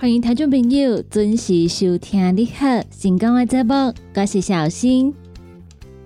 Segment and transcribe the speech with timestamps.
[0.00, 2.66] 欢迎听众朋友准时收听你好
[2.98, 5.14] 成功的节目，我是小新。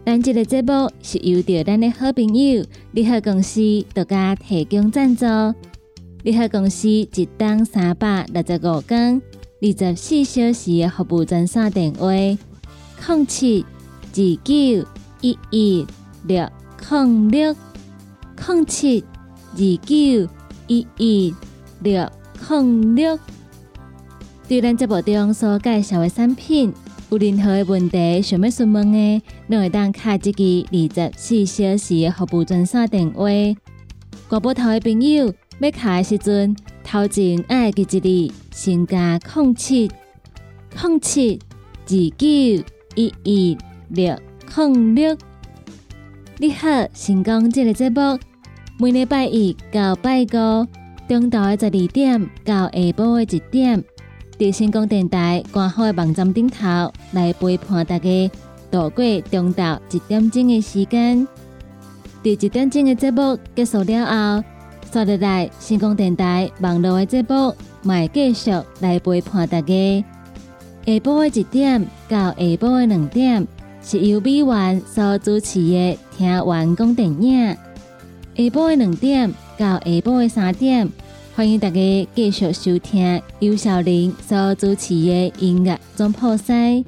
[0.04, 3.60] 咱这个节目是由着咱的好朋友你好公司
[3.94, 5.24] 独家提供赞助。
[6.24, 9.22] 你好公司一档三百六十五天、
[9.62, 13.64] 二十四小时的服务专线电话：零七
[14.12, 14.88] 二九
[15.20, 15.86] 一一
[16.24, 16.50] 六
[16.90, 17.54] 零六
[18.44, 19.04] 零七
[19.52, 19.56] 二
[19.86, 20.28] 九
[20.66, 21.32] 一一
[21.78, 22.10] 六
[22.50, 23.16] 零六。
[24.46, 26.70] 对咱节目中所介绍的产品，
[27.08, 33.24] 有任何的问题想要询问的，拢会当卡一支二十四小时的服务专线电话。
[34.28, 39.90] 广播台的朋友要卡的时阵，头前爱记一字，先加空七
[40.78, 41.40] 空七
[41.86, 42.26] 二九
[42.96, 44.14] 一一六
[44.54, 45.16] 空六。
[46.36, 48.18] 你好，成功这个节目，
[48.78, 50.66] 每礼拜一到拜五，
[51.08, 53.82] 中昼的十二点到下晡的一点。
[54.36, 58.30] 在成功电台官方的网站顶头来陪伴大家
[58.70, 61.26] 度过中到一点钟的时间。
[62.22, 64.44] 在一点钟的节目结束了后，
[64.92, 70.04] 刷入来成功电台网络的节目，会继续来陪伴大家。
[70.84, 73.46] 下晡的一点到下晡的两点，
[73.82, 77.56] 是由美元所主持的听完讲电影。
[78.36, 80.90] 下晡的两点到下晡的三点。
[81.36, 86.84] 欢迎大家继续收听尤小玲所主持的音乐总破塞。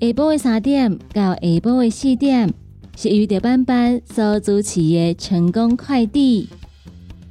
[0.00, 2.52] 下晡的三点到下晡的四点
[2.96, 6.48] 是由德班班所主持的成功快递。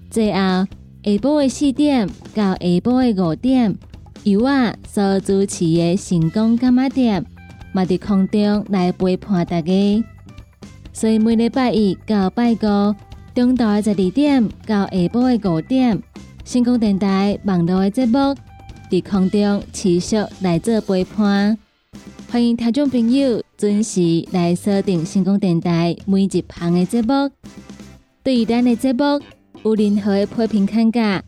[0.09, 0.67] 最后下
[1.03, 3.77] 晡的四点到下晡的五点
[4.23, 7.25] 由我所主持的成功干妈店，
[7.73, 10.03] 嘛伫空中来陪伴大家。
[10.93, 12.95] 所以每礼拜一到拜五
[13.35, 16.01] 中昼的十二点到下晡的五点。
[16.43, 18.35] 星光电台网络的节目
[18.89, 21.57] 在空中持续来做陪伴，
[22.29, 27.29] 欢迎听众朋友准时来锁定星光电台每一旁的节目。
[28.23, 29.03] 对于咱的节目
[29.63, 31.23] 有任何的批评看价，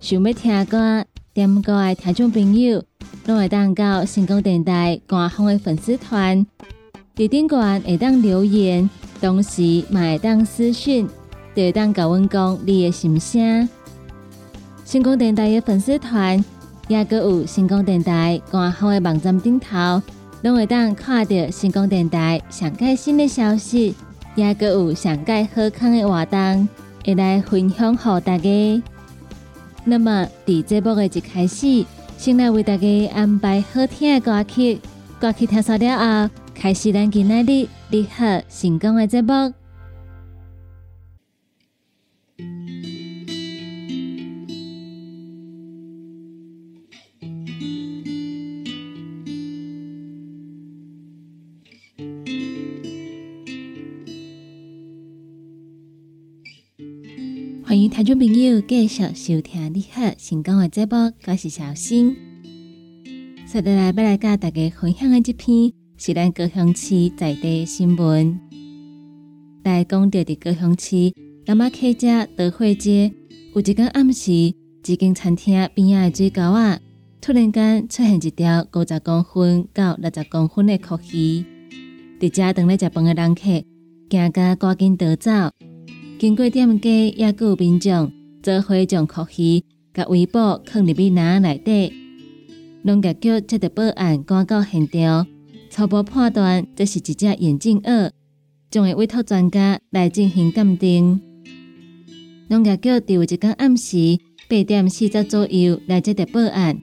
[0.00, 2.82] 想要听歌点歌的听众朋友，
[3.26, 6.44] 拢会当到星光电台官方的粉丝团，
[7.14, 8.90] 伫顶端会当留言，
[9.20, 11.08] 同时嘛会当私讯，
[11.54, 13.66] 会当甲阮讲你的心声。
[14.86, 16.42] 星光电台的粉丝团，
[16.86, 20.00] 也阁有星光电台官方的网站顶头，
[20.42, 23.96] 拢会当看到星光电台上盖新的消息，
[24.36, 26.68] 也阁有上盖好康的活动，
[27.04, 28.82] 会来分享给大家。
[29.84, 31.84] 那么，伫节目的一开始，
[32.16, 34.80] 先来为大家安排好听的歌曲，
[35.18, 35.98] 歌曲听熟了
[36.28, 39.52] 后，开始咱今日的你好成功的节目。
[57.66, 62.14] 欢迎听众朋友继续收听你好成功的节目，我是小新。
[63.44, 68.38] 接下来要来甲大家分享的这篇是咱高雄市在地新闻。
[69.64, 71.12] 来讲到伫高雄市
[71.44, 73.12] 南马客家德惠街，
[73.52, 74.54] 有一间暗时，一
[74.96, 76.78] 间餐厅边仔的水沟啊，
[77.20, 81.44] 突然间出现一条五十公分到六十公分的壳鱼。
[82.20, 83.42] 伫遮等咧食饭的人客，
[84.08, 85.32] 惊甲赶紧逃走。
[86.18, 88.10] 经过店家，也有民众
[88.42, 89.62] 做伙将壳鱼
[89.92, 91.92] 甲围捕放入去篮内底。
[92.84, 95.26] 农业局接到报案，赶到现场，
[95.68, 98.10] 初步判断这是一只眼镜鳄，
[98.70, 101.20] 将会委托专家来进行鉴定。
[102.48, 106.80] 农业局伫有一天暗时八点四十左右来接到报案，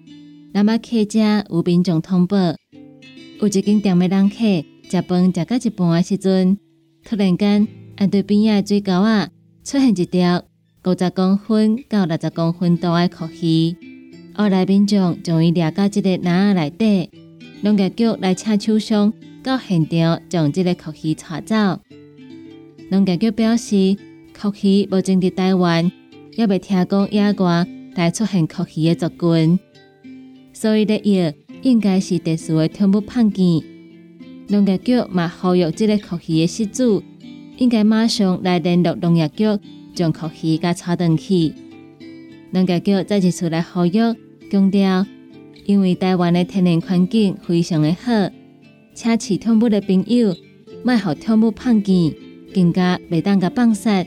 [0.53, 2.37] 那么客家有民众通报，
[3.41, 4.35] 有一间店的人客
[4.91, 6.59] 食饭食到一半的时阵，
[7.03, 7.67] 突然间。
[7.95, 9.29] 岸对边仔水沟啊，
[9.63, 10.43] 出现一条
[10.83, 13.75] 五十公分到六十公分大的壳鱼。
[14.33, 17.09] 后来民众将伊掠到这个篮内底，
[17.61, 19.13] 农业局来请手商
[19.43, 21.79] 到现场将这个壳鱼带走。
[22.89, 23.95] 农业局表示，
[24.33, 25.91] 壳鱼目前伫台湾
[26.35, 29.59] 也未听讲野外来出现壳鱼的族群，
[30.51, 31.31] 所以的药
[31.61, 33.61] 应该是特殊的宠物胖件。
[34.47, 37.03] 农业局嘛呼吁这个壳鱼的失主。
[37.57, 39.45] 应该马上来联络农业局，
[39.93, 41.53] 将壳鱼甲抓回去。
[42.51, 43.91] 农业局再一次来呼吁
[44.51, 45.05] 强调，
[45.65, 48.11] 因为台湾的天然环境非常的好，
[48.93, 50.35] 请饲宠物的朋友
[50.83, 52.13] 卖互宠物碰见，
[52.53, 54.05] 更加袂当甲放杀，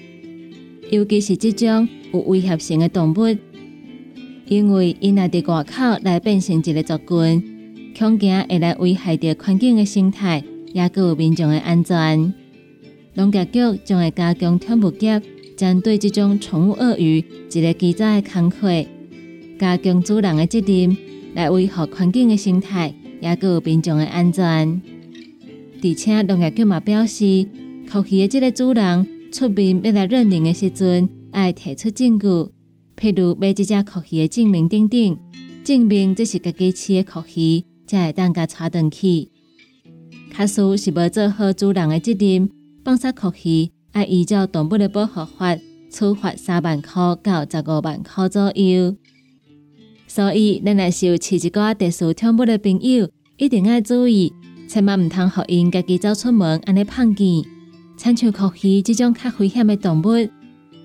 [0.90, 3.36] 尤其是这种有威胁性的动物。
[4.48, 12.32] 因为因若伫外口来变成一个族群，恐惊会来危害着环境的生态，也有民众的安全。
[13.16, 15.22] 农业局将会加强宠物业
[15.56, 18.60] 针对这种宠物鳄鱼一个记载的工作，
[19.58, 20.94] 加强主人的责任，
[21.34, 24.82] 来维护环境的生态，也有民众的安全。
[25.82, 27.46] 而且农业局嘛表示，
[27.90, 32.26] 酷鱼的这个主人出面要来认领的时阵，要提出证据。
[32.98, 35.18] 譬如买这只酷鱼的证明等等，
[35.64, 39.30] 证明这是家己饲的酷鱼，才会当甲带回去。
[40.30, 42.50] 卡苏是无做好主人的责任，
[42.86, 45.58] 放杀酷鱼，要依照动物的保护法
[45.90, 48.94] 处罚三万块到十五万块左右。
[50.06, 54.32] 所以，咱若是有饲一个特殊宠物的朋友，一定要注意，
[54.68, 57.42] 千万唔通让因家己走出门安尼碰见。
[57.96, 60.28] 亲像酷鱼这种较危险的动物，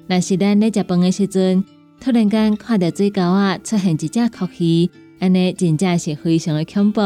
[0.07, 1.63] 若是咱咧食饭的时阵。
[1.99, 4.89] 突然间看到水沟啊出现一只酷鱼，
[5.19, 6.99] 安尼真正是非常的恐怖。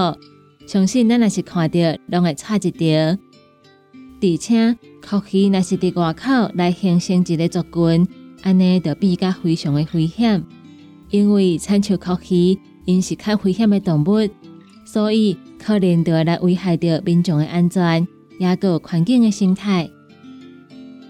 [0.65, 1.77] 相信咱若是看到，
[2.07, 3.17] 拢会差一条。
[4.21, 4.77] 而且
[5.07, 8.07] 酷鱼若是伫外口来形成一个族群，
[8.41, 10.43] 安尼就比较非常的危险。
[11.09, 14.27] 因为参像酷鱼，因是较危险的动物，
[14.85, 18.07] 所以可能就会来危害到民众的安全，
[18.39, 19.89] 也个环境的生态。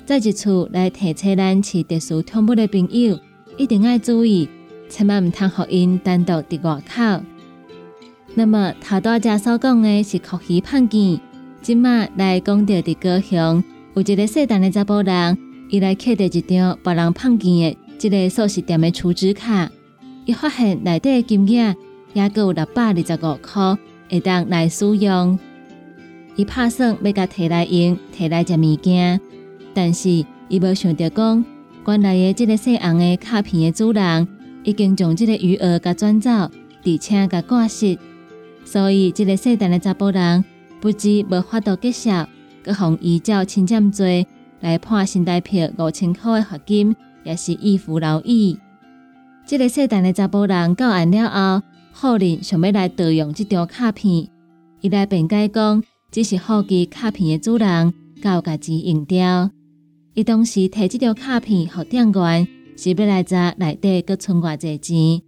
[0.06, 3.20] 再一次来提醒咱饲特殊宠物的朋友。
[3.58, 4.50] 一定要注意，
[4.90, 7.24] 千万唔通互因单独伫外口。
[8.34, 11.22] 那么头多家所讲的是酷鱼碰见，
[11.66, 13.64] 今麦来讲到伫高雄
[13.96, 15.36] 有一个细单的查甫人，
[15.68, 19.72] 伊来摕到一张别人碰见的即个素食店的储值卡，
[20.26, 21.76] 伊发现内底的金额
[22.14, 23.76] 也够有六百二十五块，
[24.12, 25.40] 会当来使用。
[26.36, 29.20] 伊拍算要甲摕来用，摕来食物件，
[29.74, 31.44] 但是伊无想到讲。
[31.88, 34.28] 原来的这个细红的卡片的主人
[34.64, 37.98] 已经将这个余额甲转走，而且甲挂失，
[38.64, 40.46] 所以这个细单的查甫人
[40.86, 42.12] 不止无法度结束，
[42.64, 44.28] 佮互依照侵占罪
[44.60, 48.60] 来判新台票五千块的罚金，也是义务劳役。
[49.48, 54.28] 这个细单的查甫人告案了后，后人想要来盗用这张卡片，
[54.82, 57.92] 伊来辩解讲，只是好奇卡片的主人
[58.22, 59.50] 告家己用掉。
[60.14, 62.48] 伊当时摕这张卡片互店员，
[62.78, 65.24] 是要来查内底阁存偌济钱，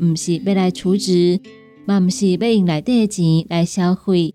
[0.00, 1.38] 毋是要来储值，
[1.84, 4.34] 嘛毋是要用内底的钱来消费。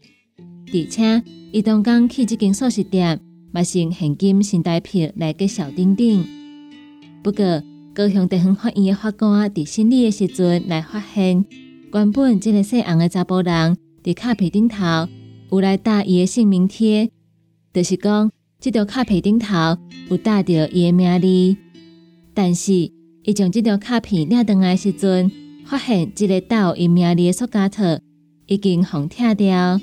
[0.74, 3.19] 而且，伊当刚去即间素食店，
[3.52, 6.25] 嘛是用现金、新台票来给小丁丁。
[7.24, 11.46] 不过，高雄地方法院的法官伫审理的时阵来发现，
[11.94, 15.08] 原本即个细红的查甫人伫卡片顶头
[15.52, 17.10] 有来打伊的姓名贴，
[17.74, 18.31] 就是讲。
[18.60, 19.78] 这张卡片顶头
[20.10, 21.58] 有打着伊的名字，
[22.34, 25.31] 但是伊将这张卡片领回来时阵，
[25.64, 27.84] 发现即个带有伊名字的塑胶套
[28.48, 29.80] 已经红拆掉，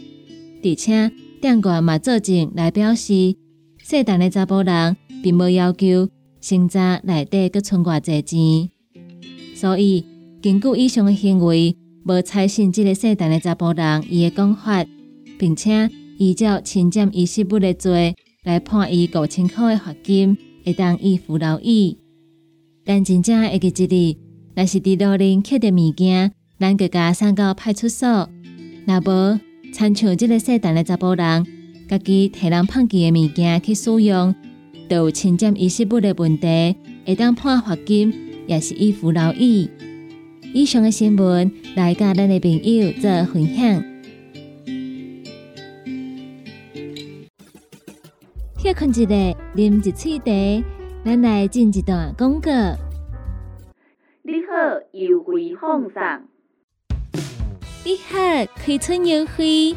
[0.64, 3.36] 而且店员嘛做证来表示，
[3.82, 6.08] 细单的查甫人并无要求
[6.40, 8.70] 先查内底搁存偌济钱，
[9.54, 10.04] 所以
[10.42, 14.84] 根据以上的行为，无采信这个细单的查甫人伊的讲法，
[15.38, 18.14] 并且依照侵占遗失物的罪。
[18.44, 20.36] 来判伊五千块的罚金，
[20.66, 21.96] 会当以付劳役。
[22.84, 24.16] 但真正会记一日，
[24.54, 28.28] 若是伫路边捡到物件，咱就甲送到派出所。
[28.86, 29.40] 若无，
[29.74, 31.44] 参像即个细单的查甫人，
[31.88, 34.32] 家己摕人碰见的物件去使用，
[34.88, 38.14] 都有侵占遗失物的问题，会当判罚金，
[38.46, 39.68] 也是以付劳役。
[40.54, 43.82] 以上的新闻，来甲咱的朋友做分享。
[48.58, 50.64] 歇困一下，啉一喙茶，
[51.04, 52.50] 咱来进一段广告。
[54.22, 56.33] 你好，优惠放送。
[57.86, 58.16] 你好，
[58.56, 59.76] 开春优惠。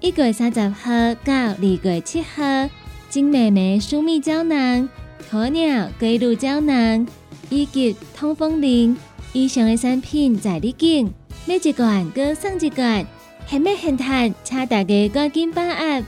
[0.00, 2.68] 一月三十号到二月七号，
[3.08, 4.86] 金美美舒蜜胶囊、
[5.30, 7.06] 鸵鸟龟乳胶囊
[7.48, 8.94] 以及通风铃
[9.32, 11.10] 以上的产品在你境，
[11.46, 13.06] 每一罐各送一罐，
[13.46, 16.04] 现买现赚，请大家赶紧把握。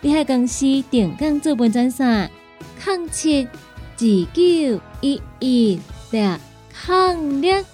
[0.00, 2.28] 你海公司定岗资本专线：
[2.84, 3.48] 零七二
[4.34, 6.36] 九一一六
[6.88, 7.64] 零六。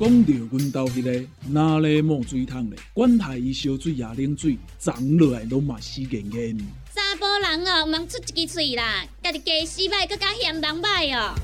[0.00, 2.78] 讲到阮兜迄个哪里冒水桶咧？
[2.92, 6.58] 管他伊烧水也冷水，长落来拢嘛死严严。
[6.92, 11.34] 查甫人哦，毋通出一支喙啦，家己家洗歹，更加嫌人歹哦。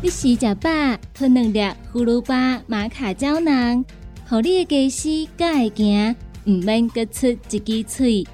[0.00, 0.70] 你食食饱，
[1.12, 3.84] 吞两粒葫芦巴、玛卡胶囊，
[4.28, 6.16] 互你的家洗更会行。
[6.44, 8.26] 毋免各出一支喙，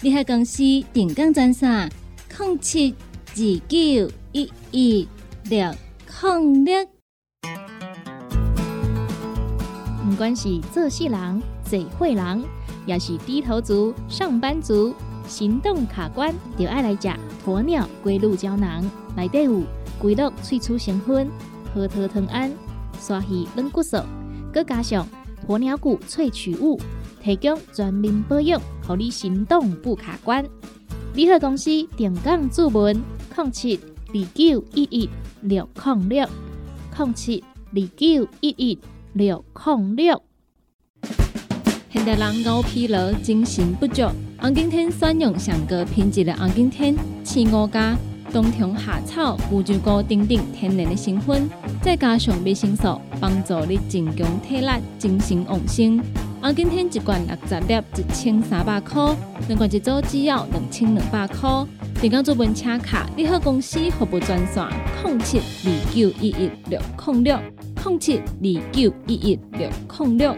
[0.00, 1.90] 你喺公司定岗专线：
[2.38, 2.94] 零七
[3.34, 3.36] 二
[3.68, 5.08] 九一一
[5.48, 5.74] 六
[6.22, 7.01] 零六。
[10.12, 12.44] 不管是做事人、做会人，
[12.84, 14.94] 也是低头族、上班族，
[15.26, 17.08] 行动卡关，就爱来食
[17.46, 18.84] 鸵鸟龟鹿胶囊。
[19.16, 19.62] 内底有
[19.98, 21.30] 龟鹿萃取成分，
[21.72, 22.52] 核桃藤胺、
[23.00, 23.96] 刷鱼软骨素，
[24.52, 25.08] 佮加上
[25.48, 26.78] 鸵鸟骨萃取物，
[27.22, 30.44] 提供全面保养，让你行动不卡关。
[31.14, 33.02] 联合公司定岗注文：
[33.34, 35.08] 零七二九一一
[35.40, 36.28] 六零六
[36.98, 37.42] 零七
[37.74, 38.78] 二九一一
[39.14, 40.22] 六零六。
[41.90, 44.02] 现代人熬疲劳、精神不足，
[44.38, 47.94] 红景天选用上个品质的红景天青五加
[48.32, 51.48] 冬虫夏草、乌鸡菇等等天然的成分，
[51.82, 56.02] 再加上维生素，帮助你增强体力、精神旺盛。
[56.42, 59.14] 红景天一罐六十粒，一千三百块；
[59.46, 61.48] 两罐一组只要两千两百块。
[62.00, 64.66] 订购做本车卡，你好公司服务专线：
[65.04, 67.38] 零七二九一一六零六
[67.84, 69.70] 零七二九一一六
[70.00, 70.36] 零六。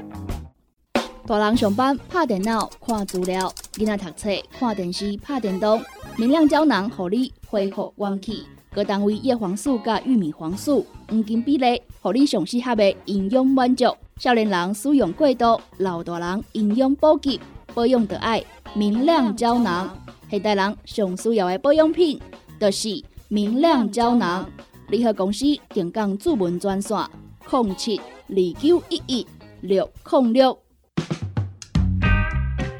[1.26, 5.82] 大人上班拍电脑看资料，囡仔读册看电视拍电动。
[6.18, 8.44] 明亮胶囊，互你恢复元气。
[8.74, 13.86] 各单位叶黄素加玉米黄素黄金比例，互你上适合的营养满足。
[14.16, 17.38] 少年人使用过度，老大人营养补给
[17.74, 18.42] 保养的爱
[18.74, 19.96] 明亮胶囊。
[20.30, 22.20] 现代人上需要的保养品，
[22.60, 24.48] 就是明亮胶囊。
[24.88, 26.96] 联合公司定岗主文专线：
[27.50, 29.26] 零七二九一一
[29.60, 30.63] 六零六。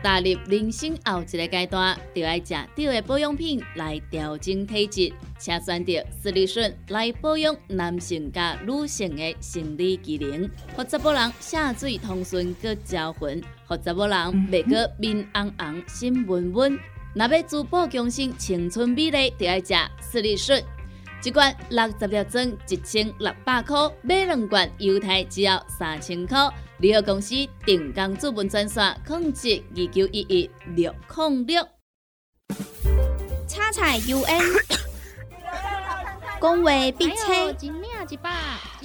[0.04, 10.46] 踏入人生后一个阶段，就要食对的保养品来调整体质，请选择斯利顺来保养男性加女性的生理机能，
[10.76, 14.16] 或者某人下水通顺个招魂，或者某人
[14.52, 16.78] 袂个面红红心温温。
[17.14, 20.62] 若要珠宝更新青春美丽，就要食斯利顺。
[21.24, 26.38] 一罐六十粒装，一千六百块；买两罐，犹太只要三千块。
[26.78, 31.64] 联合公司定岗资本专线：控制二九一一六零六。
[33.46, 34.24] 叉彩 UN，
[36.40, 37.54] 讲话必切，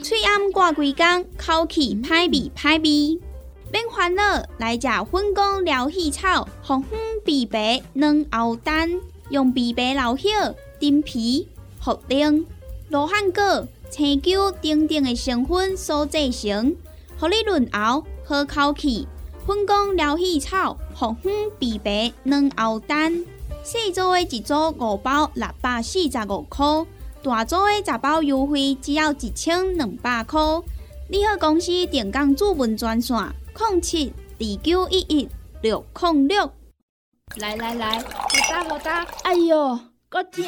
[0.01, 3.19] 嘴暗挂几工，口气歹味歹味。
[3.71, 10.29] 免烦恼，来食粉果疗气草，红粉枇杷软喉丹，用枇杷老血
[10.79, 11.47] 丁皮。
[11.83, 12.45] 茯苓、
[12.89, 16.75] 罗汉果、青椒等等的成分所制成，
[17.19, 19.05] 合你润喉好口气。
[19.45, 23.25] 粉工疗气草、红粉枇杷软喉丹，
[23.63, 26.65] 细组的一组五包六百四十五块，
[27.23, 30.39] 大组的十包优惠只要一千两百块。
[31.09, 33.17] 你好，公司电工主文专线：
[33.57, 35.27] 零七二九一一
[35.61, 36.51] 六零六。
[37.37, 38.05] 来来来，好
[38.49, 40.45] 打好打，哎哟，够痛！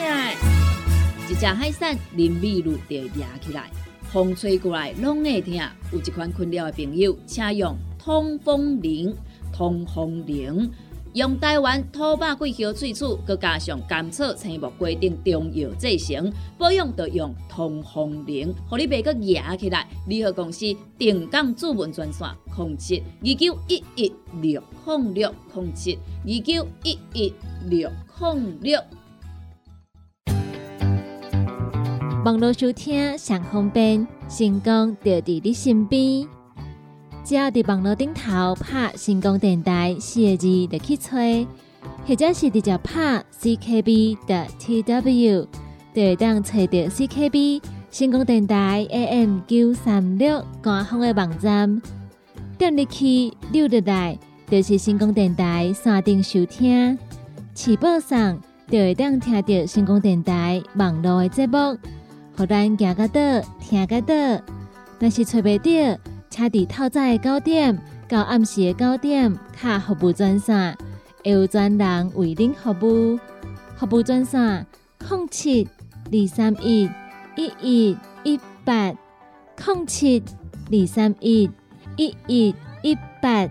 [1.27, 3.69] 一只海扇淋雨露就压起来，
[4.11, 5.53] 风吹过来拢会痛。
[5.93, 9.15] 有一款困扰的朋友，请用通风铃。
[9.53, 10.71] 通风铃
[11.13, 19.87] 用台湾土白桂花萃取，佮加上甘草、青木规定中药制成，保养要用通风铃，互你袂佮压起来。
[20.07, 20.65] 联合公司
[20.97, 27.33] 定岗主文专线：零七二九一一六零六零七二九一一
[27.69, 27.89] 六
[28.19, 28.81] 零六。
[32.23, 36.27] 网络收听上方便，成功就伫你身边。
[37.23, 41.47] 只要伫网络顶头拍成功电台四个字就去吹，
[42.05, 45.47] 或者是直接拍 CKB 的 TW，
[45.95, 51.81] 就会当找到 CKB 成功电台 AM 九三六官方的网站。
[52.55, 54.15] 点入去溜入来，
[54.47, 56.99] 就是成功电台山顶收听，
[57.55, 61.75] 起播上就会当听到成功电台网络的节目。
[62.38, 63.19] 互咱行个倒，
[63.59, 64.13] 听个倒。
[65.00, 70.77] 若是找袂到，车伫透早的九点到暗时的九点，卡服务专线，
[71.23, 73.19] 会有专人为您服务。
[73.77, 74.65] 服务专线：
[75.09, 75.67] 零七
[76.11, 76.89] 二三一
[77.35, 78.93] 一一一八
[79.65, 80.23] 零七
[80.71, 81.50] 二三一
[81.97, 83.50] 一一一八。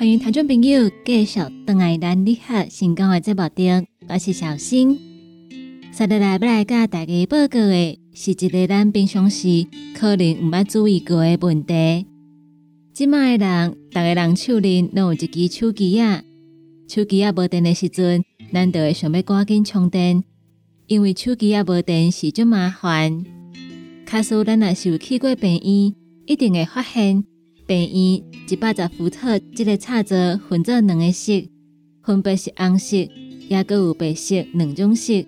[0.00, 4.94] 欢迎听众朋友继续登来咱你好成功的节目中，我是小新。
[5.92, 12.06] 接下来要来甲大家报告的是一个咱平常时可能毋捌注意过的问题。
[12.94, 16.22] 即卖的人，逐个人手里拢有一支手机啊，
[16.88, 20.24] 手机啊无电的时阵，咱就会想要赶紧充电。
[20.86, 23.22] 因为手机啊无电是足麻烦。
[24.06, 27.22] 卡苏咱若是有去过病院，一定会发现
[27.66, 31.32] 病院一百十伏特即个插座分做两个色，
[32.02, 32.96] 分别是红色，
[33.48, 35.24] 也阁有白色两种色。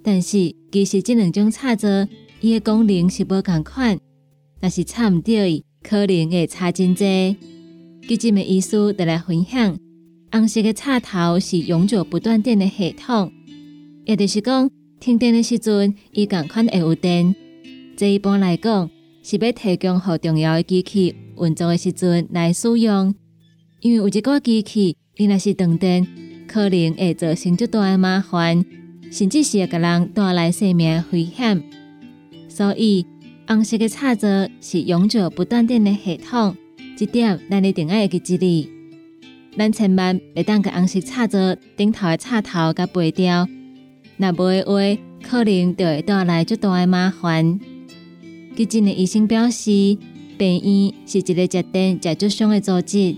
[0.00, 2.06] 但是其实即两种插座
[2.40, 3.98] 伊的功能是无共款，
[4.60, 7.36] 若是插毋对伊，可能会差真济。
[8.06, 9.76] 基金的意思就来分享，
[10.30, 13.32] 红色的插头是永久不断电的系统，
[14.04, 17.34] 也就是讲停电的时阵，伊共款会有电。
[17.96, 18.88] 这一般来讲，
[19.24, 23.14] 是要提供好重要的机器运作的时阵来使用。
[23.80, 26.06] 因为有一个机器，伊若是断电，
[26.46, 28.64] 可能会造成足大的麻烦，
[29.10, 31.62] 甚至是会给人带来生命危险。
[32.48, 33.06] 所以，
[33.46, 36.56] 红色的插座是永久不断电的系统，
[36.96, 38.68] 这点咱一定要记住哩。
[39.56, 43.48] 咱千万别当个红色插座顶头的插头甲拔掉，
[44.16, 47.58] 若无的话，可能就会带来足大的麻烦。
[48.54, 49.98] 急诊的医生表示，
[50.38, 53.14] 病院是一个节电节足伤的组织。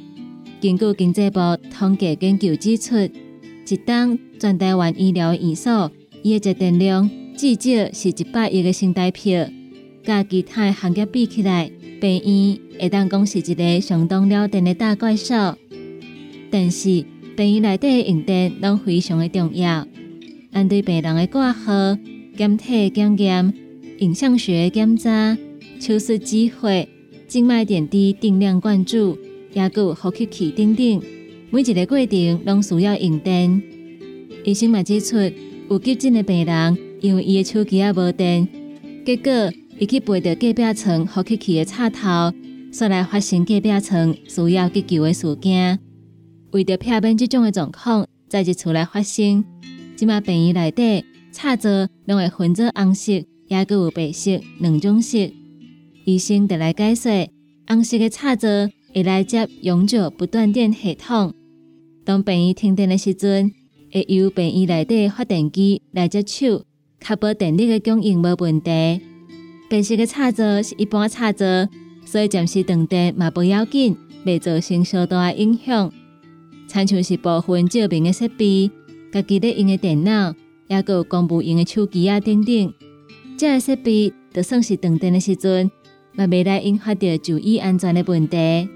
[0.61, 1.41] 根据经济部
[1.71, 2.97] 统计研究指出，
[3.69, 5.91] 一档全台湾医疗的院所
[6.23, 9.35] 伊的节电量至少是一百亿个新台币。
[10.03, 15.57] 甲其他行业比起来，病院会当讲是一个相当了电的大怪兽。
[16.51, 17.05] 但是，
[17.37, 19.87] 病院内底用电拢非常的重要，
[20.53, 21.73] 按对病人的挂号、
[22.37, 23.55] 检体检验。
[24.01, 25.39] 影像学检查、
[25.79, 26.89] 手术机会、
[27.35, 29.19] 静脉点滴定量灌注、
[29.55, 31.03] 也有呼吸器等等，
[31.51, 33.61] 每一个过程拢需要用电。
[34.45, 35.17] 医生嘛指出，
[35.69, 38.47] 有急症的病人因为伊的手机也无电，
[39.05, 42.33] 结果伊去背着隔壁床呼吸器的插头，
[42.71, 45.81] 所来发生隔壁床需要急救的事件。
[46.53, 49.45] 为着避免这种的状况再一次来发生，
[49.97, 53.13] 即马病院内底插座拢会分做红色。
[53.49, 55.19] 也阁有白色两种色，
[56.05, 57.29] 医生得来解释，
[57.67, 58.49] 红色的插座
[58.93, 61.33] 会来接永久不断电系统。
[62.05, 63.51] 当病院停电的时阵，
[63.91, 66.65] 会由病院内底发电机来接手，
[67.01, 69.01] 确保电力的供应无问题。
[69.71, 71.47] 白色的插座是一般插座，
[72.05, 75.91] 所以暂时断电嘛不要紧，未造成相大的影响。
[76.69, 78.71] 参像是部分照明的设备、
[79.11, 80.35] 家己咧用的电脑，
[80.69, 82.75] 也阁有公务用的手机啊等等。
[83.39, 85.71] 这个设备就算是断电的时阵，
[86.17, 88.69] 也未来引发着注意安全的问题。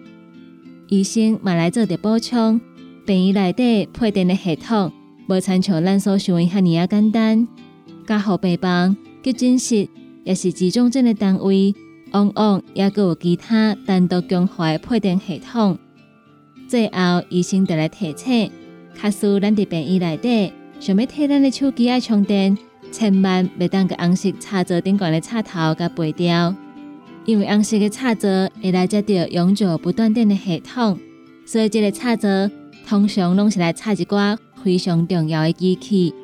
[0.89, 2.61] 医生嘛来做着补充，
[3.05, 4.93] 病院内底配电的系统，
[5.29, 7.47] 无参像咱所想的遐尼啊简单。
[8.07, 9.87] 加护病房、急诊室，
[10.25, 11.75] 也是集中症的单位，
[12.13, 15.79] 往往也阁有其他单独强化的配电系统。
[16.67, 18.51] 最后，医生就来提醒，
[18.95, 22.57] 假使咱伫病院内底想要替咱的手机爱充电。
[22.91, 26.55] 千万别当个红色插座顶管的插头甲拔掉，
[27.29, 30.99] 因为红色的插座会来接到永久不断电的系统，
[31.45, 32.51] 所以这个插座
[32.89, 36.15] 通常拢是来插一挂非常重要的机器，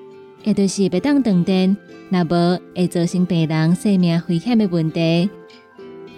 [0.44, 1.76] 也就是别当断电，
[2.08, 5.28] 那无会造成病人生命危险的问题。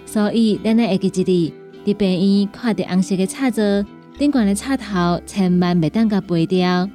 [0.05, 1.53] 所以，咱来会记一
[1.85, 3.85] 伫病院看到红色的插座
[4.17, 6.89] 顶管的插头，千万别当甲拔掉。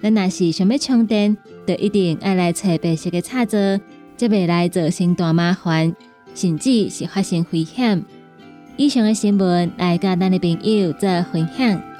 [0.00, 3.78] 咱若是想要充电，就一定要来找白色的插座，
[4.16, 5.94] 才未来造成大麻烦，
[6.34, 8.04] 甚至是发生危险。
[8.76, 11.91] 以上的新闻来跟咱的朋友做分享。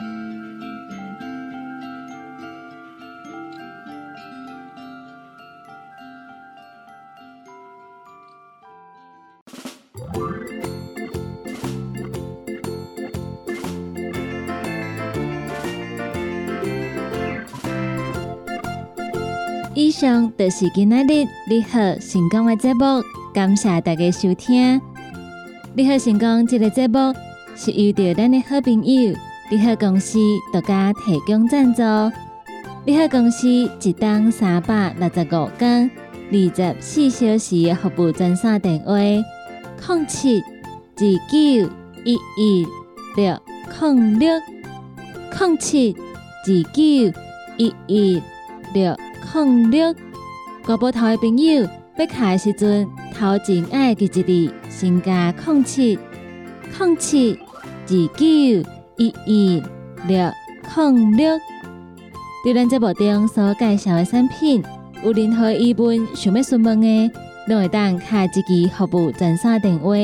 [20.02, 23.00] 上就是今仔日你好成功的节目，
[23.32, 24.80] 感谢大家收听。
[25.74, 27.14] 你好成功这个节目
[27.54, 29.14] 是由着咱的好朋友
[29.48, 30.18] 你好公司
[30.52, 31.82] 独家提供赞助。
[32.84, 35.88] 你好公司一档三百六十五天
[36.32, 41.70] 二十四小时服务专线电话：零七二九
[42.02, 42.66] 一一
[43.14, 43.40] 六
[43.80, 44.28] 零六
[45.38, 46.82] 零七二九
[47.56, 48.22] 一一
[48.74, 48.96] 六。
[49.30, 49.94] 空六，
[50.64, 55.98] 国宝头的朋友要开时阵，头前爱记一字，先加空七
[56.76, 57.38] 空七
[57.86, 59.62] 二九一一
[60.06, 60.30] 六
[60.74, 61.38] 空六。
[62.44, 64.62] 对咱节目中所介绍的产品，
[65.04, 67.10] 有任何疑问想要询问的，
[67.48, 69.94] 都会当开一支服务专线电话，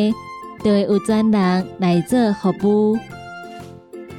[0.62, 2.98] 就会有专人来做服务。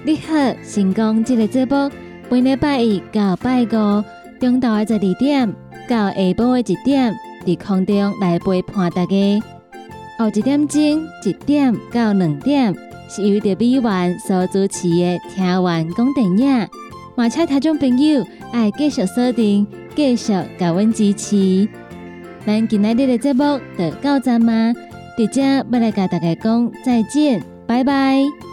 [0.03, 0.33] 你好，
[0.63, 1.89] 成功这个节目，
[2.29, 4.18] 每礼拜一到拜五。
[4.39, 5.53] 中昼的十二点
[5.87, 9.43] 到下晡的一点，伫空中来陪伴大家。
[10.17, 10.81] 后一点钟，
[11.25, 12.75] 一点到两点，
[13.09, 16.67] 是由着美元所主持的听完讲电影。
[17.15, 21.67] 马车听众朋友爱继续锁定，继续甲阮支持。
[22.45, 24.73] 咱今日的节目就到这吗？
[25.17, 28.48] 伫遮要来甲大家讲再见，拜拜。